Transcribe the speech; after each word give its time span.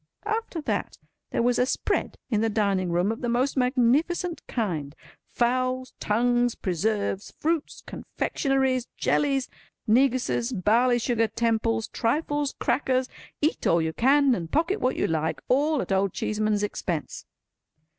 After 0.25 0.61
that, 0.63 0.97
there 1.29 1.43
was 1.43 1.59
a 1.59 1.65
spread 1.67 2.17
in 2.31 2.41
the 2.41 2.49
dining 2.49 2.91
room 2.91 3.11
of 3.11 3.21
the 3.21 3.29
most 3.29 3.55
magnificent 3.55 4.41
kind. 4.47 4.95
Fowls, 5.29 5.93
tongues, 5.99 6.55
preserves, 6.55 7.29
fruits, 7.37 7.83
confectionaries, 7.85 8.87
jellies, 8.97 9.47
neguses, 9.87 10.53
barley 10.53 10.97
sugar 10.97 11.27
temples, 11.27 11.87
trifles, 11.89 12.55
crackers—eat 12.59 13.67
all 13.67 13.79
you 13.79 13.93
can 13.93 14.33
and 14.33 14.49
pocket 14.51 14.81
what 14.81 14.95
you 14.95 15.05
like—all 15.05 15.83
at 15.83 15.91
Old 15.91 16.13
Cheeseman's 16.13 16.63
expense. 16.63 17.27